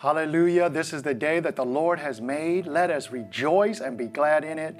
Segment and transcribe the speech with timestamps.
[0.00, 0.70] Hallelujah.
[0.70, 2.66] This is the day that the Lord has made.
[2.66, 4.74] Let us rejoice and be glad in it.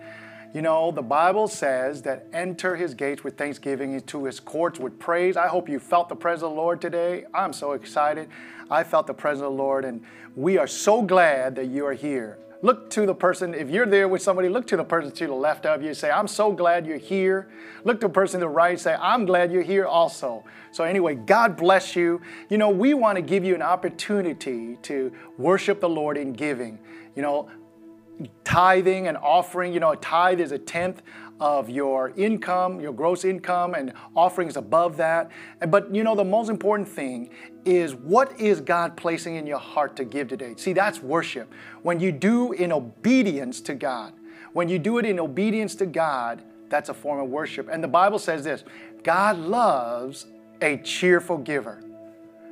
[0.55, 4.99] You know, the Bible says that enter his gates with thanksgiving, into his courts with
[4.99, 5.37] praise.
[5.37, 7.27] I hope you felt the presence of the Lord today.
[7.35, 8.31] I'm so excited.
[8.71, 10.03] I felt the presence of the Lord, and
[10.37, 12.39] we are so glad that you are here.
[12.63, 15.33] Look to the person, if you're there with somebody, look to the person to the
[15.33, 15.95] left of you.
[15.95, 17.49] Say, I'm so glad you're here.
[17.85, 20.45] Look to the person to the right, say, I'm glad you're here also.
[20.71, 22.21] So, anyway, God bless you.
[22.51, 26.79] You know, we want to give you an opportunity to worship the Lord in giving.
[27.17, 27.51] You know,
[28.45, 29.73] tithing and offering.
[29.73, 31.03] You know, a tithe is a tenth
[31.41, 35.31] of your income, your gross income, and offerings above that.
[35.69, 37.31] But you know, the most important thing
[37.65, 40.55] is what is God placing in your heart to give today?
[40.57, 41.53] See, that's worship.
[41.83, 44.13] When you do in obedience to God,
[44.53, 47.69] when you do it in obedience to God, that's a form of worship.
[47.71, 48.65] And the Bible says this
[49.03, 50.27] God loves
[50.61, 51.83] a cheerful giver.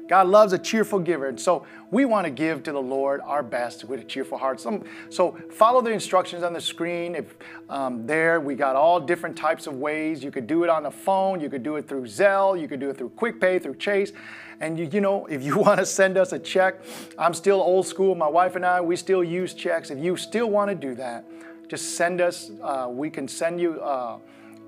[0.09, 1.29] God loves a cheerful giver.
[1.29, 4.59] And so we want to give to the Lord our best with a cheerful heart.
[4.59, 7.15] Some, so follow the instructions on the screen.
[7.15, 7.37] If
[7.69, 10.25] um, there, we got all different types of ways.
[10.25, 11.41] You could do it on the phone.
[11.41, 12.59] You could do it through Zelle.
[12.59, 14.13] You could do it through QuickPay, through Chase.
[14.61, 16.81] And you, you know, if you want to send us a check,
[17.19, 18.15] I'm still old school.
[18.15, 19.91] My wife and I, we still use checks.
[19.91, 21.27] If you still want to do that,
[21.69, 22.51] just send us.
[22.63, 24.19] Uh, we can send you uh,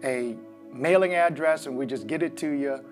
[0.05, 0.37] a
[0.73, 2.85] mailing address, and we just get it to you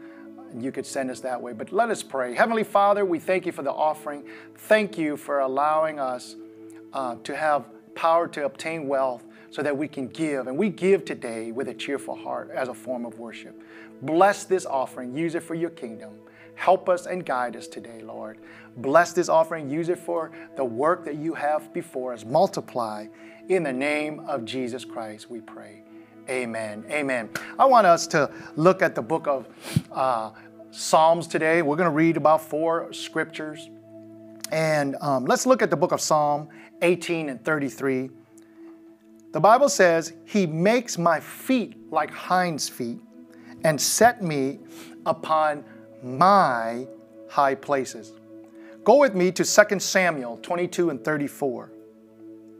[0.56, 1.52] you could send us that way.
[1.52, 2.34] But let us pray.
[2.34, 4.24] Heavenly Father, we thank you for the offering.
[4.56, 6.36] Thank you for allowing us
[6.92, 10.46] uh, to have power to obtain wealth so that we can give.
[10.46, 13.60] And we give today with a cheerful heart as a form of worship.
[14.02, 16.14] Bless this offering, use it for your kingdom.
[16.54, 18.38] Help us and guide us today, Lord.
[18.76, 22.24] Bless this offering, use it for the work that you have before us.
[22.24, 23.06] Multiply.
[23.48, 25.82] In the name of Jesus Christ, we pray.
[26.28, 26.84] Amen.
[26.90, 27.30] Amen.
[27.58, 29.48] I want us to look at the book of
[29.90, 30.32] uh,
[30.70, 31.62] Psalms today.
[31.62, 33.70] We're going to read about four scriptures.
[34.52, 36.48] And um, let's look at the book of Psalm
[36.82, 38.10] 18 and 33.
[39.32, 43.00] The Bible says, He makes my feet like hinds' feet
[43.64, 44.58] and set me
[45.06, 45.64] upon
[46.02, 46.86] my
[47.30, 48.12] high places.
[48.84, 51.72] Go with me to 2 Samuel 22 and 34.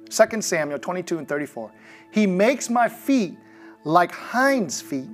[0.09, 1.73] 2 Samuel 22 and 34.
[2.13, 3.37] He makes my feet
[3.89, 5.09] like hinds' feet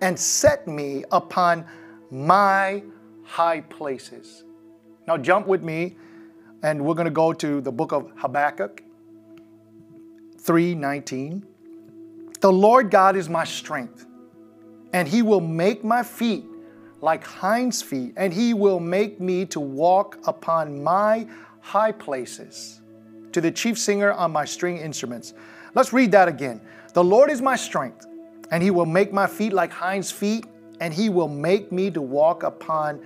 [0.00, 1.66] and set me upon
[2.12, 2.80] my
[3.24, 4.44] high places.
[5.08, 5.96] Now, jump with me,
[6.62, 8.84] and we're going to go to the book of Habakkuk
[10.36, 11.42] 3:19.
[12.40, 14.06] The Lord God is my strength,
[14.92, 16.44] and he will make my feet
[17.00, 21.26] like hinds' feet, and he will make me to walk upon my
[21.60, 22.80] high places.
[23.32, 25.34] To the chief singer on my string instruments.
[25.74, 26.60] Let's read that again.
[26.94, 28.06] The Lord is my strength,
[28.52, 30.44] and he will make my feet like hinds' feet,
[30.78, 33.00] and he will make me to walk upon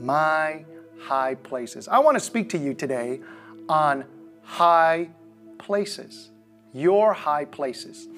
[0.00, 0.64] my
[0.98, 1.86] high places.
[1.88, 3.20] I want to speak to you today
[3.68, 4.04] on
[4.42, 5.10] high
[5.58, 6.30] places,
[6.72, 8.08] your high places.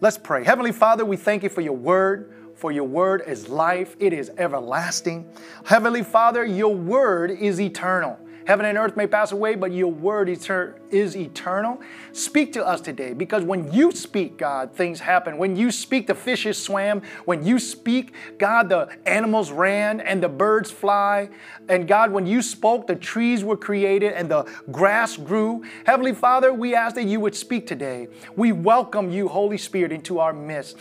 [0.00, 0.42] Let's pray.
[0.42, 2.32] Heavenly Father, we thank you for your word.
[2.54, 5.30] For your word is life, it is everlasting.
[5.66, 8.18] Heavenly Father, your word is eternal.
[8.46, 11.80] Heaven and earth may pass away, but your word is eternal.
[12.12, 15.36] Speak to us today because when you speak, God, things happen.
[15.36, 17.02] When you speak, the fishes swam.
[17.24, 21.28] When you speak, God, the animals ran and the birds fly.
[21.68, 25.64] And God, when you spoke, the trees were created and the grass grew.
[25.84, 28.06] Heavenly Father, we ask that you would speak today.
[28.36, 30.76] We welcome you, Holy Spirit, into our midst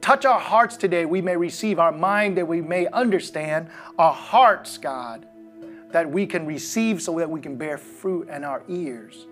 [0.00, 3.68] touch our hearts today we may receive our mind that we may understand
[3.98, 5.26] our hearts god
[5.92, 9.26] that we can receive so that we can bear fruit and our ears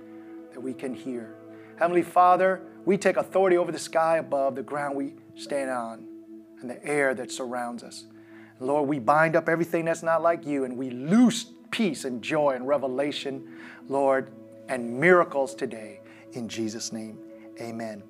[0.53, 1.35] that we can hear.
[1.79, 6.07] Heavenly Father, we take authority over the sky above, the ground we stand on,
[6.61, 8.05] and the air that surrounds us.
[8.59, 12.51] Lord, we bind up everything that's not like you and we loose peace and joy
[12.51, 13.57] and revelation,
[13.89, 14.31] Lord,
[14.69, 16.01] and miracles today.
[16.33, 17.19] In Jesus' name,
[17.61, 18.03] amen.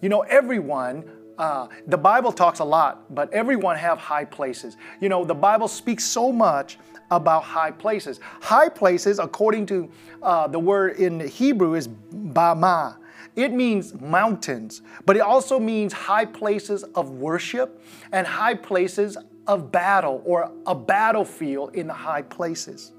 [0.00, 4.76] You know, everyone uh, the Bible talks a lot, but everyone have high places.
[5.00, 6.78] You know, the Bible speaks so much
[7.10, 8.20] about high places.
[8.40, 9.90] High places, according to
[10.22, 12.96] uh, the word in Hebrew, is bama.
[13.36, 17.82] It means mountains, but it also means high places of worship
[18.12, 22.92] and high places of battle or a battlefield in the high places.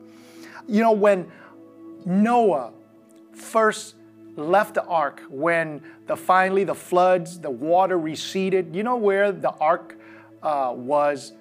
[0.67, 1.29] You know, when
[2.05, 2.71] Noah
[3.33, 3.95] first
[4.37, 9.51] left the ark, when the finally the floods, the water receded, you know where the
[9.51, 9.97] ark
[10.43, 11.33] uh, was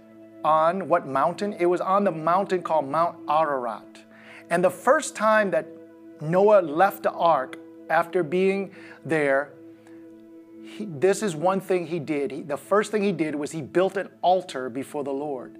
[0.44, 1.52] on what mountain?
[1.54, 4.02] It was on the mountain called Mount Ararat.
[4.50, 5.66] And the first time that
[6.20, 7.58] Noah left the ark
[7.90, 8.70] after being
[9.04, 9.52] there,
[10.62, 12.30] he, this is one thing he did.
[12.30, 15.56] He, the first thing he did was he built an altar before the Lord.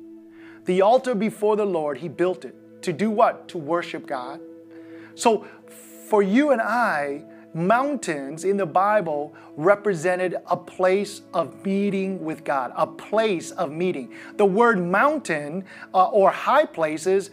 [0.65, 3.49] The altar before the Lord, he built it to do what?
[3.49, 4.41] To worship God,
[5.17, 5.47] So
[6.07, 12.73] for you and I, mountains in the Bible represented a place of meeting with God,
[12.77, 14.13] a place of meeting.
[14.37, 15.65] The word mountain
[15.95, 17.31] uh, or high places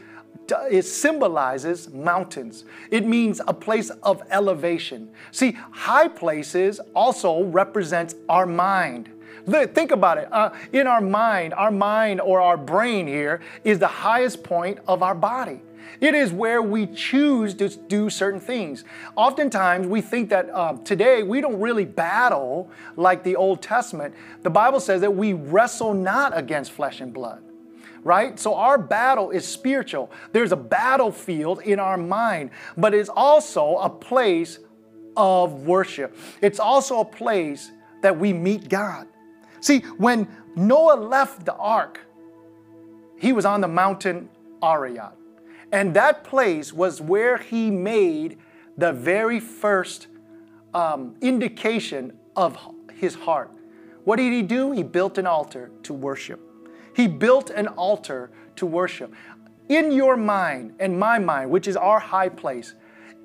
[0.70, 2.66] it symbolizes mountains.
[2.92, 5.10] It means a place of elevation.
[5.31, 9.10] See, high places also represents our mind.
[9.46, 10.28] Think about it.
[10.31, 15.04] Uh, in our mind, our mind or our brain here is the highest point of
[15.04, 15.62] our body.
[16.02, 18.84] It is where we choose to do certain things.
[19.16, 24.14] Oftentimes, we think that uh, today we don't really battle like the Old Testament.
[24.42, 27.44] The Bible says that we wrestle not against flesh and blood
[28.04, 28.38] right?
[28.38, 30.12] So our battle is spiritual.
[30.34, 34.60] There's a battlefield in our mind, but it's also a place
[35.16, 36.16] of worship.
[36.42, 37.72] It's also a place
[38.02, 39.08] that we meet God.
[39.62, 42.02] See, when Noah left the ark,
[43.18, 44.30] he was on the mountain
[44.62, 45.16] Ararat.
[45.74, 48.38] And that place was where he made
[48.78, 50.08] the very first
[50.72, 52.58] um, indication of
[52.94, 53.52] his heart.
[54.04, 54.72] What did he do?
[54.72, 56.40] He built an altar to worship.
[56.96, 59.14] He built an altar to worship.
[59.68, 62.75] In your mind and my mind, which is our high place,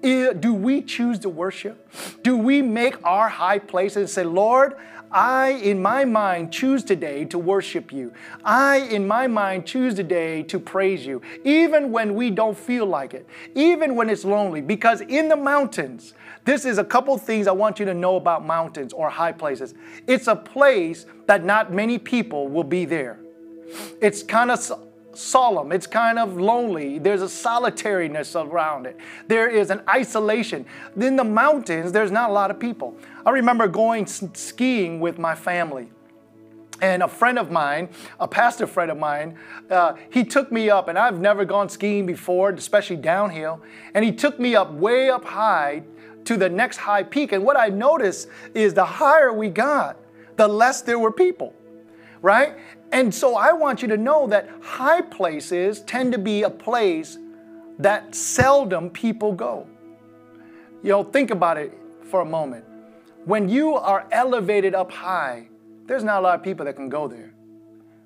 [0.01, 1.91] do we choose to worship?
[2.23, 4.77] Do we make our high place and say, Lord,
[5.11, 8.13] I, in my mind, choose today to worship you.
[8.45, 13.15] I, in my mind, choose today to praise you, even when we don't feel like
[13.15, 14.61] it, even when it's lonely.
[14.61, 16.15] Because in the mountains,
[16.45, 19.75] this is a couple things I want you to know about mountains or high places.
[20.07, 23.19] It's a place that not many people will be there.
[24.01, 24.88] It's kind of
[25.19, 25.73] solemn.
[25.73, 26.99] It's kind of lonely.
[26.99, 28.97] There's a solitariness around it.
[29.27, 30.65] There is an isolation.
[30.97, 32.97] In the mountains, there's not a lot of people.
[33.27, 35.89] I remember going skiing with my family.
[36.81, 37.89] And a friend of mine,
[38.21, 39.37] a pastor friend of mine,
[39.69, 43.61] uh, he took me up, and I've never gone skiing before, especially downhill.
[43.95, 45.83] And he took me up way up high
[46.25, 47.33] to the next high peak.
[47.33, 49.97] And what I noticed is the higher we got,
[50.37, 51.53] the less there were people
[52.23, 52.57] right?
[52.93, 57.19] And so I want you to know that high places tend to be a place
[57.79, 59.67] that seldom people go.
[60.83, 61.73] You know, think about it
[62.05, 62.65] for a moment.
[63.25, 65.49] When you are elevated up high,
[65.87, 67.35] there's not a lot of people that can go there.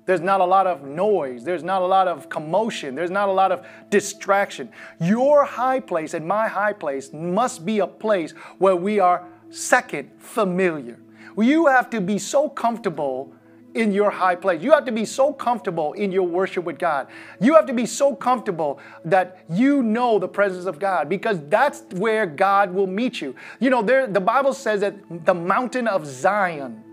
[0.05, 1.45] There's not a lot of noise.
[1.45, 2.93] There's not a lot of commotion.
[2.93, 4.69] There's not a lot of distraction.
[4.99, 10.11] Your high place and my high place must be a place where we are second
[10.17, 10.99] familiar.
[11.37, 13.33] You have to be so comfortable
[13.75, 14.61] in your high place.
[14.61, 17.07] You have to be so comfortable in your worship with God.
[17.39, 21.83] You have to be so comfortable that you know the presence of God because that's
[21.95, 23.35] where God will meet you.
[23.59, 26.83] You know, there the Bible says that the mountain of Zion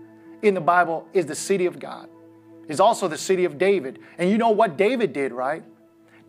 [0.41, 2.09] in the Bible is the city of God.
[2.67, 3.99] Is also the city of David.
[4.17, 5.63] And you know what David did, right?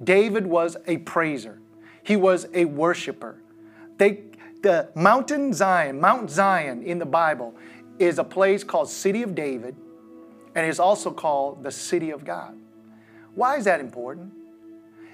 [0.02, 1.60] David was a praiser.
[2.02, 3.40] He was a worshiper.
[3.96, 4.24] They
[4.62, 7.54] the mountain Zion, Mount Zion in the Bible
[7.98, 9.76] is a place called City of David
[10.54, 12.56] and it's also called the city of God.
[13.34, 14.32] Why is that important?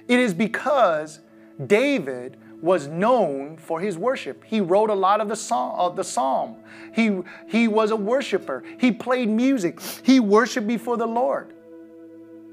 [0.09, 1.21] It is because
[1.65, 4.43] David was known for his worship.
[4.45, 5.79] He wrote a lot of the psalm.
[5.79, 6.57] Of the psalm.
[6.93, 8.65] He, he was a worshiper.
[8.81, 9.81] He played music.
[10.03, 11.55] He worshiped before the Lord.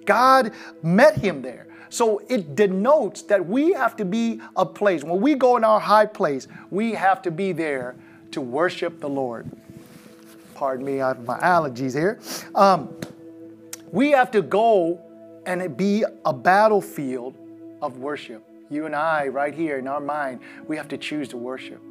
[0.06, 0.52] God
[0.84, 1.68] met him there.
[1.90, 5.04] So it denotes that we have to be a place.
[5.04, 7.96] When we go in our high place, we have to be there
[8.32, 9.50] to worship the Lord
[10.56, 12.20] pardon me, I have my allergies here.
[12.56, 12.96] Um,
[13.92, 15.00] we have to go
[15.46, 17.38] and be a battlefield
[17.82, 18.44] of worship.
[18.70, 21.82] You and I, right here in our mind, we have to choose to worship.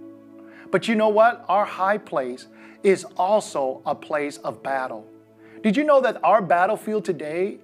[0.73, 1.45] But you know what?
[1.49, 2.49] Our high place
[2.83, 5.07] is also a place of battle.
[5.63, 7.59] Did you know that our battlefield today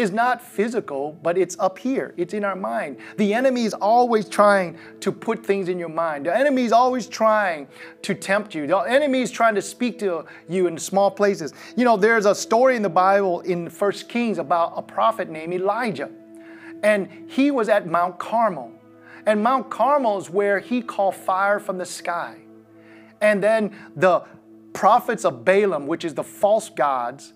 [0.00, 2.14] is not physical, but it's up here.
[2.16, 2.96] It's in our mind.
[3.18, 6.26] The enemy is always trying to put things in your mind.
[6.26, 7.68] The enemy is always trying
[8.02, 8.66] to tempt you.
[8.66, 11.52] The enemy is trying to speak to you in small places.
[11.76, 15.52] You know, there's a story in the Bible in First Kings about a prophet named
[15.52, 16.10] Elijah.
[16.82, 18.72] And he was at Mount Carmel.
[19.26, 22.38] And Mount Carmel is where he called fire from the sky.
[23.20, 24.24] And then the
[24.72, 27.34] prophets of Balaam, which is the false gods,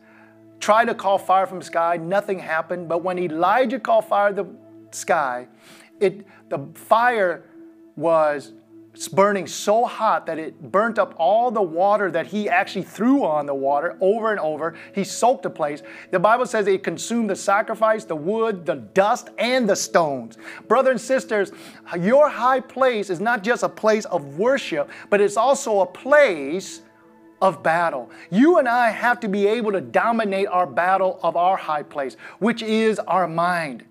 [0.60, 2.88] tried to call fire from the sky, nothing happened.
[2.88, 4.46] But when Elijah called fire the
[4.90, 5.48] sky,
[6.00, 7.44] it, the fire
[7.96, 8.52] was
[9.12, 13.46] burning so hot that it burnt up all the water that he actually threw on
[13.46, 14.76] the water over and over.
[14.94, 15.82] He soaked the place.
[16.10, 20.38] The Bible says it consumed the sacrifice, the wood, the dust, and the stones.
[20.68, 21.50] Brothers and sisters,
[21.98, 26.82] your high place is not just a place of worship, but it's also a place
[27.44, 28.10] of battle.
[28.30, 32.16] You and I have to be able to dominate our battle of our high place,
[32.38, 33.84] which is our mind.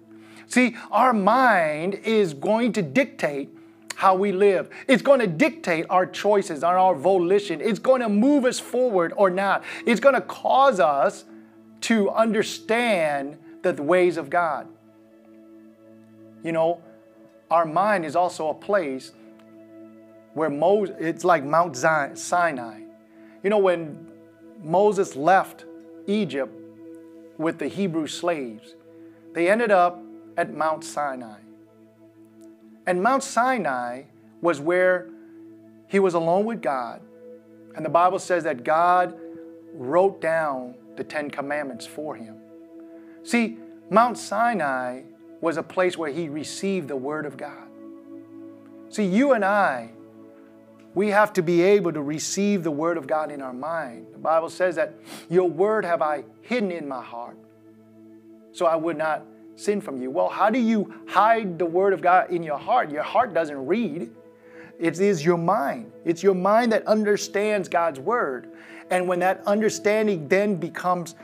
[0.47, 3.51] See, our mind is going to dictate
[3.93, 4.71] how we live.
[4.87, 7.61] It's going to dictate our choices and our volition.
[7.61, 9.63] It's going to move us forward or not.
[9.85, 11.23] It's going to cause us
[11.81, 14.67] to understand the ways of God.
[16.43, 16.81] You know,
[17.51, 19.11] our mind is also a place
[20.33, 22.82] where Moses, it's like Mount Sinai.
[23.43, 24.07] You know, when
[24.63, 25.65] Moses left
[26.07, 26.53] Egypt
[27.37, 28.75] with the Hebrew slaves,
[29.33, 30.01] they ended up
[30.37, 31.39] at Mount Sinai.
[32.87, 34.03] And Mount Sinai
[34.41, 35.09] was where
[35.87, 37.01] he was alone with God.
[37.75, 39.17] And the Bible says that God
[39.73, 42.37] wrote down the Ten Commandments for him.
[43.23, 43.57] See,
[43.89, 45.03] Mount Sinai
[45.41, 47.67] was a place where he received the Word of God.
[48.89, 49.91] See, you and I,
[50.95, 54.07] we have to be able to receive the Word of God in our mind.
[54.13, 54.93] The Bible says that
[55.29, 57.37] your Word have I hidden in my heart,
[58.51, 60.09] so I would not sin from you.
[60.09, 62.91] Well, how do you hide the Word of God in your heart?
[62.91, 64.09] Your heart doesn't read.
[64.79, 65.91] It is your mind.
[66.05, 68.51] It's your mind that understands God's Word.
[68.89, 71.15] And when that understanding then becomes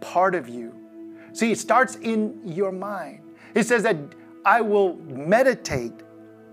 [0.00, 0.74] part of you,
[1.32, 3.20] see, it starts in your mind.
[3.54, 3.96] It says that
[4.44, 5.92] I will meditate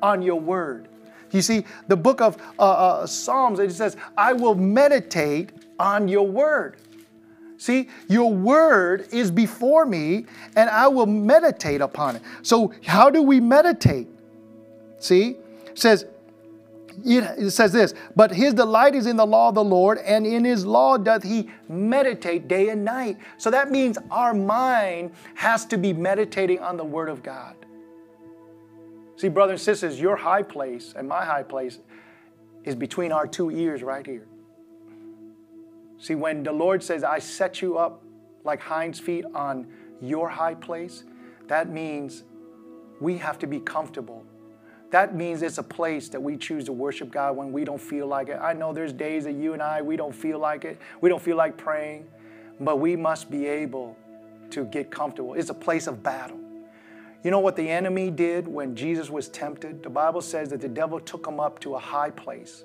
[0.02, 0.88] on your Word.
[1.32, 6.28] You see, the book of uh, uh, Psalms, it says, I will meditate on your
[6.28, 6.78] Word.
[7.58, 12.22] See, your word is before me and I will meditate upon it.
[12.44, 14.08] So, how do we meditate?
[15.00, 16.06] See, it says,
[17.04, 20.44] it says this, but his delight is in the law of the Lord, and in
[20.44, 23.18] his law doth he meditate day and night.
[23.38, 27.56] So that means our mind has to be meditating on the word of God.
[29.18, 31.80] See, brothers and sisters, your high place and my high place
[32.64, 34.28] is between our two ears right here.
[35.98, 38.04] See, when the Lord says, I set you up
[38.44, 39.68] like hinds feet on
[40.00, 41.04] your high place,
[41.48, 42.24] that means
[43.02, 44.24] we have to be comfortable.
[44.92, 48.06] That means it's a place that we choose to worship God when we don't feel
[48.06, 48.38] like it.
[48.40, 50.78] I know there's days that you and I, we don't feel like it.
[51.02, 52.08] We don't feel like praying,
[52.60, 53.98] but we must be able
[54.52, 55.34] to get comfortable.
[55.34, 56.40] It's a place of battle.
[57.24, 59.84] You know what the enemy did when Jesus was tempted?
[59.84, 62.64] The Bible says that the devil took him up to a high place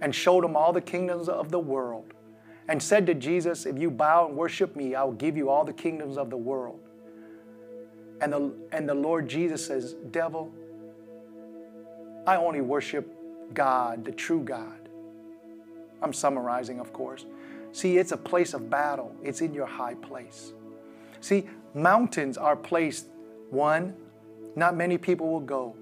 [0.00, 2.14] and showed him all the kingdoms of the world
[2.68, 5.72] and said to Jesus, If you bow and worship me, I'll give you all the
[5.72, 6.80] kingdoms of the world.
[8.20, 10.52] And the, and the Lord Jesus says, Devil,
[12.26, 13.12] I only worship
[13.52, 14.88] God, the true God.
[16.02, 17.26] I'm summarizing, of course.
[17.72, 20.52] See, it's a place of battle, it's in your high place.
[21.20, 23.06] See, mountains are placed,
[23.50, 23.94] one,
[24.56, 25.76] not many people will go.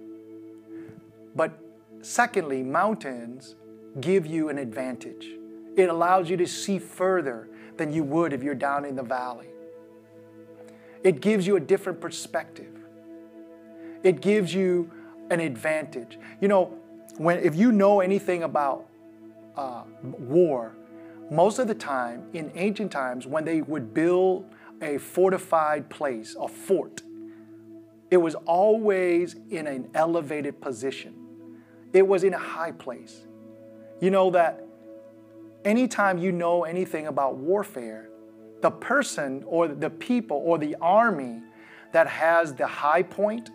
[1.34, 1.58] But
[2.02, 3.54] secondly, mountains
[4.00, 5.28] give you an advantage.
[5.76, 9.48] It allows you to see further than you would if you're down in the valley.
[11.04, 12.74] It gives you a different perspective.
[14.02, 14.90] It gives you
[15.30, 16.18] an advantage.
[16.40, 16.78] You know,
[17.16, 18.86] when if you know anything about
[19.56, 20.74] uh, war,
[21.30, 24.46] most of the time in ancient times when they would build
[24.80, 27.02] a fortified place, a fort,
[28.10, 31.14] it was always in an elevated position.
[31.92, 33.26] It was in a high place.
[34.00, 34.64] You know that
[35.64, 38.08] anytime you know anything about warfare,
[38.60, 41.40] the person or the people or the army
[41.92, 43.50] that has the high point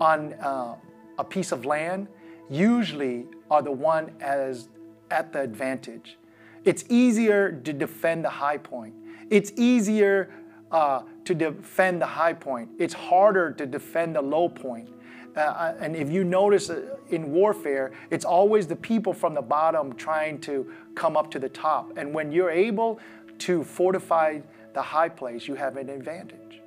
[0.00, 0.76] on uh,
[1.18, 2.08] a piece of land
[2.48, 4.68] usually are the one as
[5.10, 6.18] at the advantage.
[6.64, 8.94] It's easier to defend the high point.
[9.30, 10.30] It's easier
[10.70, 12.70] uh, to defend the high point.
[12.78, 14.88] It's harder to defend the low point.
[15.36, 19.42] Uh, uh, and if you notice uh, in warfare, it's always the people from the
[19.42, 21.98] bottom trying to come up to the top.
[21.98, 22.98] And when you're able
[23.40, 24.40] to fortify
[24.72, 26.62] the high place, you have an advantage.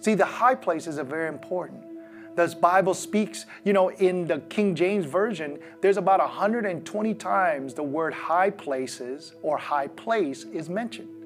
[0.00, 1.84] See, the high places are very important.
[2.36, 7.82] The Bible speaks, you know, in the King James Version, there's about 120 times the
[7.82, 11.19] word high places or high place is mentioned.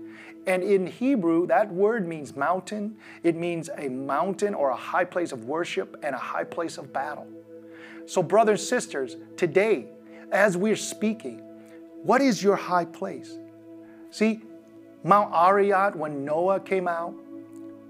[0.46, 2.96] And in Hebrew, that word means mountain.
[3.22, 6.92] It means a mountain or a high place of worship and a high place of
[6.92, 7.26] battle.
[8.06, 9.86] So, brothers and sisters, today,
[10.30, 11.38] as we're speaking,
[12.02, 13.38] what is your high place?
[14.10, 14.42] See,
[15.02, 17.14] Mount Ararat, when Noah came out,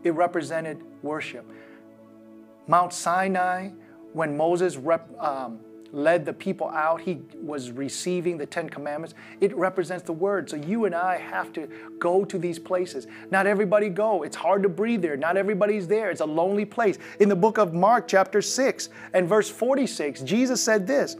[0.04, 1.50] it represented worship.
[2.66, 3.70] Mount Sinai,
[4.12, 5.58] when Moses rep, um,
[5.94, 9.14] led the people out, he was receiving the Ten Commandments.
[9.40, 10.50] It represents the Word.
[10.50, 13.06] So you and I have to go to these places.
[13.30, 14.22] Not everybody go.
[14.24, 15.16] It's hard to breathe there.
[15.16, 16.10] Not everybody's there.
[16.10, 16.98] It's a lonely place.
[17.20, 21.16] In the book of Mark, chapter 6 and verse 46, Jesus said this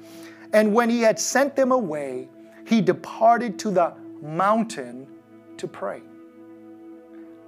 [0.53, 2.29] And when he had sent them away,
[2.67, 5.07] he departed to the mountain
[5.59, 6.03] to pray.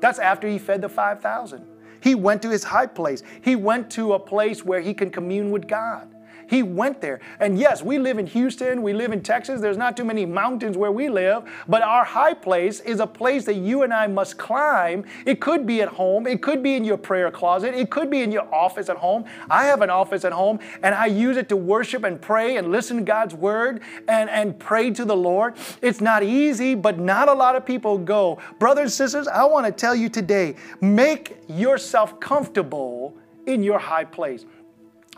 [0.01, 1.67] That's after he fed the 5,000.
[2.01, 3.23] He went to his high place.
[3.43, 6.09] He went to a place where he can commune with God.
[6.49, 7.21] He went there.
[7.41, 9.61] And yes, we live in Houston, we live in Texas.
[9.61, 13.45] There's not too many mountains where we live, but our high place is a place
[13.47, 15.05] that you and I must climb.
[15.25, 18.23] It could be at home, it could be in your prayer closet, it could be
[18.23, 19.25] in your office at home.
[19.51, 22.71] I have an office at home and I use it to worship and pray and
[22.71, 25.55] listen to God's word and, and pray to the Lord.
[25.83, 28.39] It's not easy, but not a lot of people go.
[28.59, 34.05] Brothers and sisters, I want to tell you today make yourself comfortable in your high
[34.05, 34.45] place.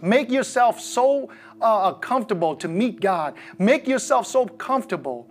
[0.03, 3.35] Make yourself so uh, comfortable to meet God.
[3.59, 5.29] Make yourself so comfortable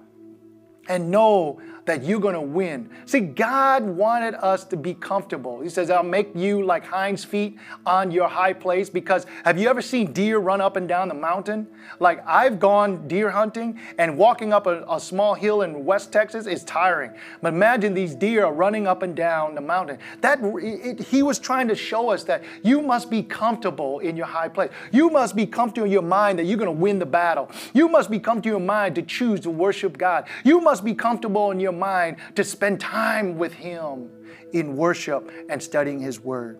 [0.87, 2.89] and know that you're going to win.
[3.05, 5.61] See, God wanted us to be comfortable.
[5.61, 9.69] He says, I'll make you like hinds feet on your high place because have you
[9.69, 11.67] ever seen deer run up and down the mountain?
[11.99, 16.45] Like I've gone deer hunting and walking up a, a small hill in West Texas
[16.45, 17.11] is tiring.
[17.41, 19.97] But imagine these deer are running up and down the mountain.
[20.21, 24.25] That it, he was trying to show us that you must be comfortable in your
[24.25, 24.71] high place.
[24.91, 27.49] You must be comfortable in your mind that you're going to win the battle.
[27.73, 30.27] You must be comfortable in your mind to choose to worship God.
[30.43, 34.09] You must be comfortable in your mind to spend time with Him
[34.53, 36.59] in worship and studying His Word.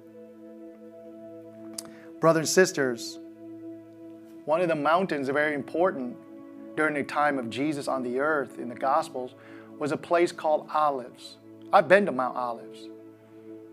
[2.19, 3.19] Brothers and sisters,
[4.45, 6.15] one of the mountains very important
[6.75, 9.35] during the time of Jesus on the earth in the Gospels
[9.77, 11.37] was a place called Olives.
[11.73, 12.87] I've been to Mount Olives.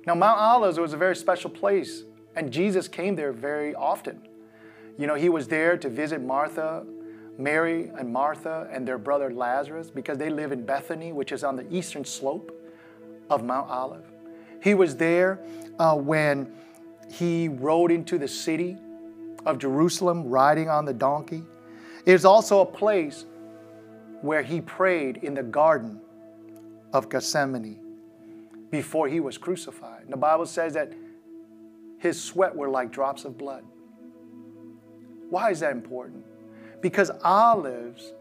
[0.07, 2.03] Now, Mount Olives was a very special place,
[2.35, 4.21] and Jesus came there very often.
[4.99, 6.85] You know, he was there to visit Martha
[7.39, 11.57] Mary and Martha and their brother Lazarus because they live in Bethany, which is on
[11.57, 12.53] the eastern slope
[13.31, 14.05] of Mount Olive.
[14.63, 15.41] He was there
[15.79, 16.53] uh, when
[17.11, 18.77] he rode into the city
[19.45, 21.43] of Jerusalem riding on the donkey.
[22.07, 23.27] It is also a place
[24.23, 26.01] where he prayed in the garden
[26.93, 27.79] of Gethsemane
[28.71, 30.03] before he was crucified.
[30.03, 30.93] And the Bible says that
[31.99, 33.65] his sweat were like drops of blood.
[35.31, 36.25] Why is that important?
[36.85, 38.13] Because olives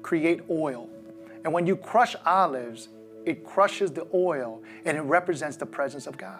[0.00, 0.88] create oil.
[1.42, 2.88] And when you crush olives,
[3.26, 6.38] it crushes the oil and it represents the presence of God.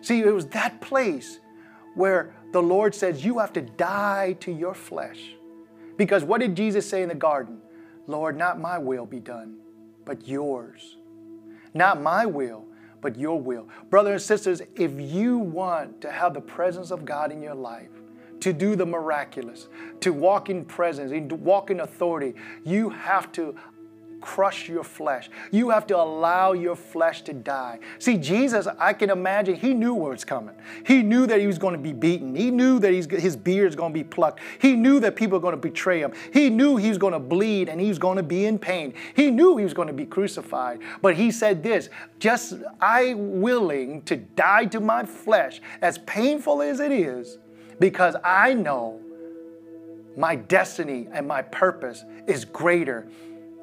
[0.00, 1.40] See, it was that place
[1.96, 5.34] where the Lord says, You have to die to your flesh.
[5.96, 7.58] Because what did Jesus say in the garden?
[8.06, 9.56] Lord, not my will be done,
[10.04, 10.98] but yours.
[11.74, 12.64] Not my will,
[13.00, 13.68] but your will.
[13.90, 17.90] Brothers and sisters, if you want to have the presence of God in your life,
[18.42, 19.68] to do the miraculous,
[20.00, 23.54] to walk in presence, to walk in authority, you have to
[24.20, 25.28] crush your flesh.
[25.50, 27.80] You have to allow your flesh to die.
[27.98, 30.54] See, Jesus, I can imagine, he knew what was coming.
[30.86, 32.34] He knew that he was going to be beaten.
[32.34, 34.40] He knew that his beard is going to be plucked.
[34.60, 36.12] He knew that people are going to betray him.
[36.32, 38.94] He knew he was going to bleed and he was going to be in pain.
[39.14, 40.80] He knew he was going to be crucified.
[41.02, 46.78] But he said this just I willing to die to my flesh, as painful as
[46.78, 47.38] it is,
[47.78, 49.00] because I know
[50.16, 53.08] my destiny and my purpose is greater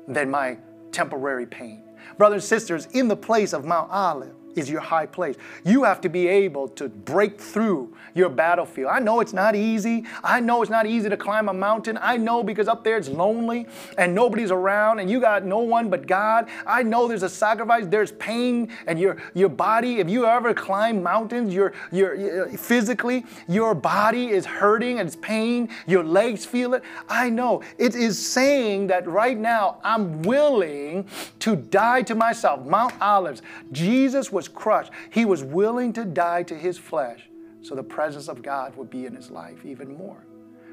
[0.08, 0.58] than my
[0.92, 1.84] temporary pain.
[2.18, 5.36] Brothers and sisters, in the place of Mount Olive, is your high place.
[5.64, 8.92] You have to be able to break through your battlefield.
[8.92, 10.06] I know it's not easy.
[10.24, 11.98] I know it's not easy to climb a mountain.
[12.02, 15.90] I know because up there it's lonely and nobody's around and you got no one
[15.90, 16.48] but God.
[16.66, 21.02] I know there's a sacrifice, there's pain and your your body, if you ever climb
[21.04, 26.84] mountains, your your physically your body is hurting and it's pain, your legs feel it.
[27.08, 27.62] I know.
[27.78, 31.08] It is saying that right now I'm willing
[31.40, 32.66] to die to myself.
[32.66, 33.42] Mount Olives.
[33.72, 34.92] Jesus was crushed.
[35.12, 37.30] He was willing to die to his flesh
[37.62, 40.26] so the presence of God would be in his life even more.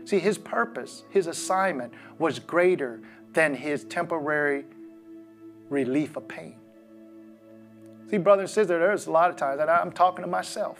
[0.04, 3.00] See, his purpose, his assignment was greater
[3.32, 4.64] than his temporary
[5.68, 6.54] relief of pain.
[8.10, 10.78] See, brothers and sisters, there's a lot of times that I'm talking to myself.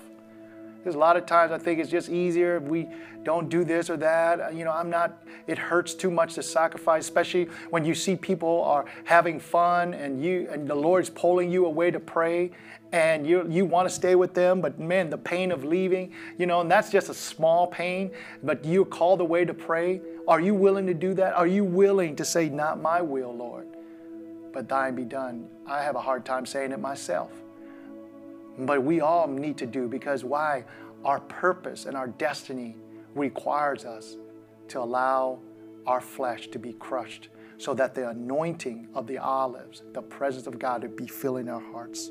[0.86, 2.86] There's a lot of times I think it's just easier if we
[3.24, 4.54] don't do this or that.
[4.54, 8.62] You know, I'm not, it hurts too much to sacrifice, especially when you see people
[8.62, 12.52] are having fun and you and the Lord's pulling you away to pray
[12.92, 16.46] and you you want to stay with them, but man, the pain of leaving, you
[16.46, 18.12] know, and that's just a small pain,
[18.44, 20.00] but you're called away to pray.
[20.28, 21.34] Are you willing to do that?
[21.34, 23.66] Are you willing to say, Not my will, Lord,
[24.52, 25.48] but thine be done?
[25.66, 27.32] I have a hard time saying it myself.
[28.58, 30.64] But we all need to do because why?
[31.04, 32.76] Our purpose and our destiny
[33.14, 34.16] requires us
[34.68, 35.38] to allow
[35.86, 40.58] our flesh to be crushed so that the anointing of the olives, the presence of
[40.58, 42.10] God, would be filling our hearts.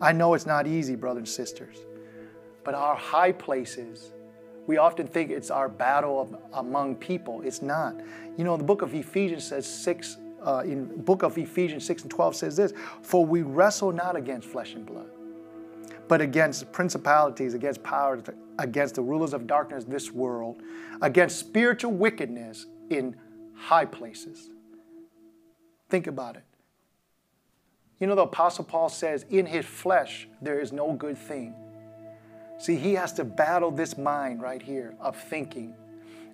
[0.00, 1.76] I know it's not easy, brothers and sisters,
[2.64, 4.12] but our high places,
[4.66, 7.42] we often think it's our battle of, among people.
[7.42, 7.94] It's not.
[8.36, 12.10] You know, the book of Ephesians says 6, uh, in book of Ephesians 6 and
[12.10, 15.11] 12 says this, for we wrestle not against flesh and blood
[16.08, 18.22] but against principalities, against powers,
[18.58, 20.62] against the rulers of darkness this world,
[21.00, 23.16] against spiritual wickedness in
[23.54, 24.50] high places.
[25.88, 26.44] Think about it.
[28.00, 31.54] You know, the Apostle Paul says, in his flesh, there is no good thing.
[32.58, 35.74] See, he has to battle this mind right here of thinking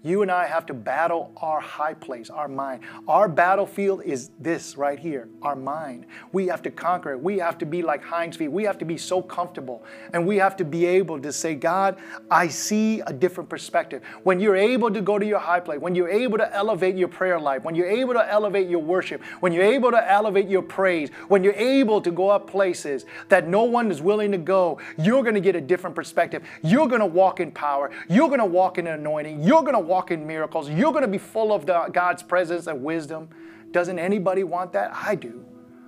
[0.02, 2.82] you and I have to battle our high place, our mind.
[3.06, 6.06] Our battlefield is this right here, our mind.
[6.32, 7.22] We have to conquer it.
[7.22, 8.48] We have to be like Hind's feet.
[8.48, 9.84] We have to be so comfortable.
[10.12, 11.98] And we have to be able to say, God,
[12.30, 14.02] I see a different perspective.
[14.22, 17.08] When you're able to go to your high place, when you're able to elevate your
[17.08, 20.62] prayer life, when you're able to elevate your worship, when you're able to elevate your
[20.62, 24.78] praise, when you're able to go up places that no one is willing to go,
[24.96, 26.42] you're going to get a different perspective.
[26.62, 27.90] You're going to walk in power.
[28.08, 29.42] You're going to walk in anointing.
[29.42, 30.70] You're going to walk in miracles.
[30.70, 33.29] You're going to be full of the, God's presence and wisdom.
[33.72, 34.92] Doesn't anybody want that?
[34.94, 35.44] I do.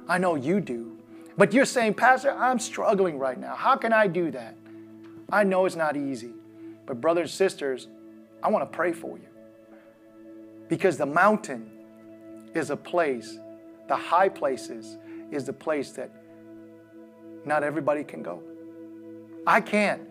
[0.08, 0.98] I know you do.
[1.36, 3.54] But you're saying, Pastor, I'm struggling right now.
[3.54, 4.56] How can I do that?
[5.30, 6.32] I know it's not easy.
[6.86, 7.86] But, brothers and sisters,
[8.42, 9.28] I want to pray for you.
[10.68, 11.70] Because the mountain
[12.54, 13.38] is a place,
[13.88, 14.98] the high places
[15.30, 16.10] is the place that
[17.44, 18.42] not everybody can go.
[19.46, 20.02] I can't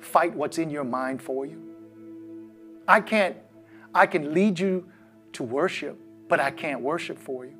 [0.00, 1.71] fight what's in your mind for you.
[2.86, 3.36] I can't,
[3.94, 4.86] I can lead you
[5.34, 7.54] to worship, but I can't worship for you.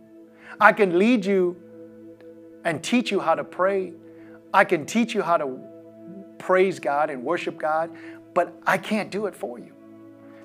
[0.60, 1.56] I can lead you
[2.64, 3.92] and teach you how to pray.
[4.52, 5.58] I can teach you how to
[6.38, 7.90] praise God and worship God,
[8.34, 9.72] but I can't do it for you.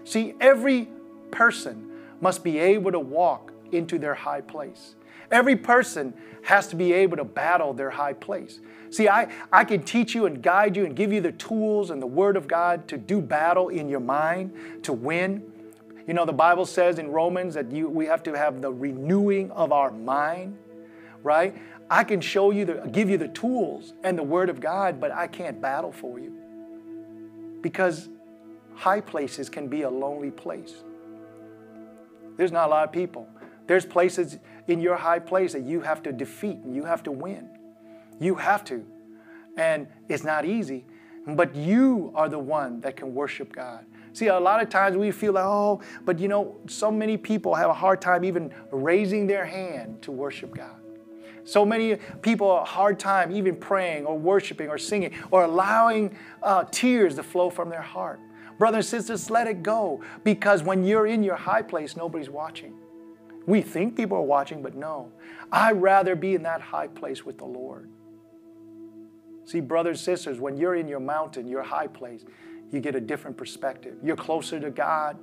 [0.03, 0.89] See, every
[1.31, 4.95] person must be able to walk into their high place.
[5.31, 8.59] Every person has to be able to battle their high place.
[8.89, 12.01] See, I, I can teach you and guide you and give you the tools and
[12.01, 15.43] the Word of God to do battle in your mind, to win.
[16.07, 19.51] You know, the Bible says in Romans that you, we have to have the renewing
[19.51, 20.57] of our mind,
[21.21, 21.53] right?
[21.89, 25.11] I can show you, the, give you the tools and the Word of God, but
[25.11, 26.33] I can't battle for you.
[27.61, 28.07] Because
[28.75, 30.75] high places can be a lonely place.
[32.37, 33.27] There's not a lot of people.
[33.67, 37.11] There's places in your high place that you have to defeat and you have to
[37.11, 37.49] win.
[38.19, 38.85] You have to.
[39.57, 40.85] And it's not easy,
[41.25, 43.85] but you are the one that can worship God.
[44.13, 47.53] See, a lot of times we feel like, oh, but you know, so many people
[47.53, 50.75] have a hard time even raising their hand to worship God.
[51.43, 56.17] So many people have a hard time even praying or worshiping or singing or allowing
[56.43, 58.19] uh, tears to flow from their heart.
[58.57, 62.73] Brothers and sisters, let it go because when you're in your high place, nobody's watching.
[63.47, 65.11] We think people are watching, but no.
[65.51, 67.89] I'd rather be in that high place with the Lord.
[69.45, 72.25] See, brothers and sisters, when you're in your mountain, your high place,
[72.71, 73.95] you get a different perspective.
[74.03, 75.17] You're closer to God.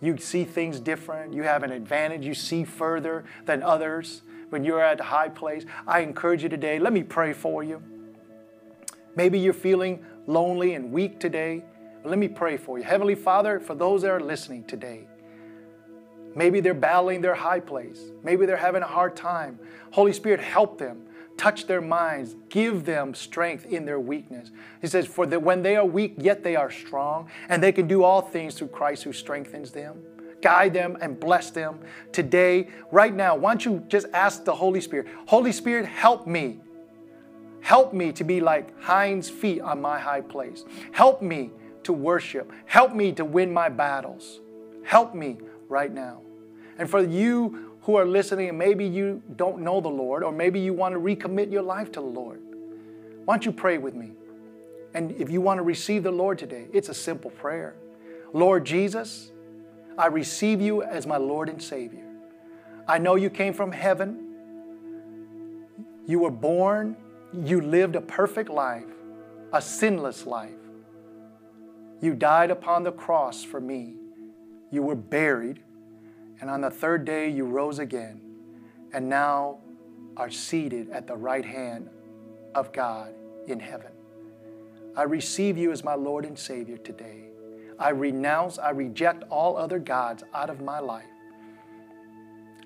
[0.00, 1.34] You see things different.
[1.34, 2.24] You have an advantage.
[2.24, 5.66] You see further than others when you're at a high place.
[5.86, 7.82] I encourage you today, let me pray for you.
[9.16, 11.62] Maybe you're feeling lonely and weak today.
[12.04, 12.84] Let me pray for you.
[12.84, 15.06] Heavenly Father, for those that are listening today,
[16.34, 18.00] maybe they're battling their high place.
[18.22, 19.58] Maybe they're having a hard time.
[19.92, 21.04] Holy Spirit, help them
[21.36, 24.50] touch their minds, give them strength in their weakness.
[24.80, 27.86] He says, For the, when they are weak, yet they are strong, and they can
[27.86, 29.98] do all things through Christ who strengthens them.
[30.42, 31.80] Guide them and bless them
[32.12, 33.34] today, right now.
[33.34, 36.60] Why don't you just ask the Holy Spirit, Holy Spirit, help me.
[37.60, 40.64] Help me to be like Hind's feet on my high place.
[40.92, 41.50] Help me
[41.84, 42.52] to worship.
[42.66, 44.40] Help me to win my battles.
[44.84, 46.20] Help me right now.
[46.78, 50.58] And for you who are listening and maybe you don't know the Lord or maybe
[50.58, 52.40] you want to recommit your life to the Lord,
[53.24, 54.12] why don't you pray with me?
[54.94, 57.74] And if you want to receive the Lord today, it's a simple prayer.
[58.32, 59.32] Lord Jesus,
[59.98, 62.06] I receive you as my Lord and Savior.
[62.86, 64.20] I know you came from heaven.
[66.06, 66.96] You were born,
[67.32, 68.84] you lived a perfect life,
[69.52, 70.50] a sinless life.
[72.00, 73.94] You died upon the cross for me.
[74.70, 75.60] You were buried
[76.44, 78.20] and on the third day, you rose again,
[78.92, 79.60] and now
[80.14, 81.88] are seated at the right hand
[82.54, 83.14] of God
[83.46, 83.90] in heaven.
[84.94, 87.30] I receive you as my Lord and Savior today.
[87.78, 91.06] I renounce, I reject all other gods out of my life.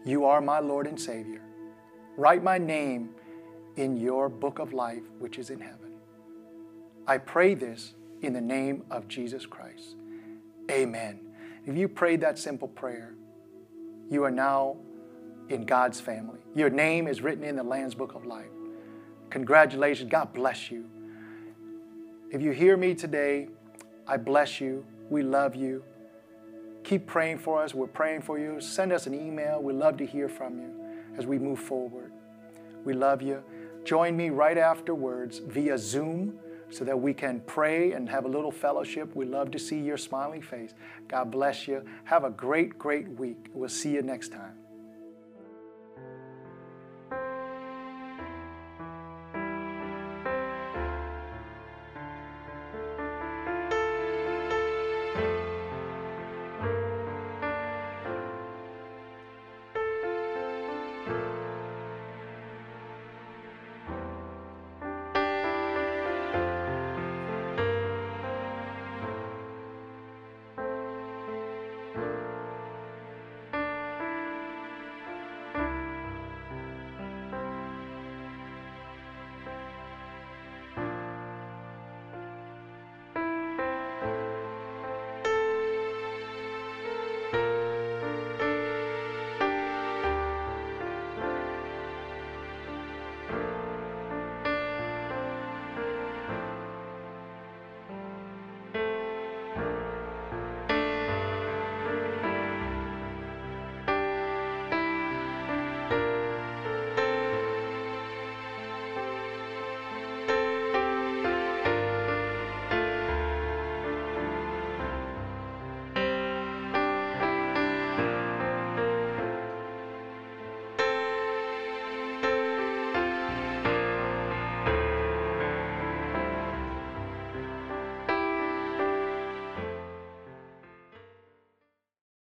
[0.05, 1.43] You are my Lord and Savior.
[2.17, 3.11] Write my name
[3.77, 5.93] in your book of life, which is in heaven.
[7.07, 9.95] I pray this in the name of Jesus Christ.
[10.69, 11.21] Amen.
[11.65, 13.15] If you prayed that simple prayer,
[14.11, 14.77] you are now
[15.49, 16.41] in God's family.
[16.55, 18.51] Your name is written in the Lamb's Book of Life.
[19.31, 20.11] Congratulations.
[20.11, 20.87] God bless you.
[22.31, 23.49] If you hear me today,
[24.07, 24.85] I bless you.
[25.11, 25.85] We love you.
[26.85, 27.75] Keep praying for us.
[27.75, 28.61] We're praying for you.
[28.61, 29.63] Send us an email.
[29.63, 30.75] we love to hear from you
[31.17, 32.13] as we move forward.
[32.85, 33.43] We love you.
[33.85, 36.39] join me right afterwards via Zoom
[36.71, 39.15] so that we can pray and have a little fellowship.
[39.15, 40.75] We love to see your smiling face.
[41.09, 41.85] God bless you.
[42.05, 43.49] Have a great, great week.
[43.53, 44.68] We'll see you next time.